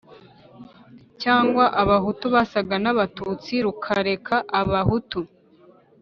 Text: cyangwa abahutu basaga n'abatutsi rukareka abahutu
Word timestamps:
cyangwa 1.21 1.65
abahutu 1.81 2.25
basaga 2.35 2.75
n'abatutsi 2.83 3.53
rukareka 3.65 4.35
abahutu 4.61 5.19